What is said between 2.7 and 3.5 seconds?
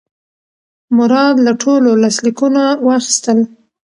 واخیستل.